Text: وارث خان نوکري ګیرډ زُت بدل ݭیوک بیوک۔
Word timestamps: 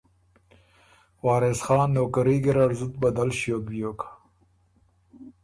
وارث 1.25 1.59
خان 1.65 1.89
نوکري 1.95 2.37
ګیرډ 2.43 2.71
زُت 2.79 2.93
بدل 3.03 3.29
ݭیوک 3.39 3.61
بیوک۔ 3.71 3.99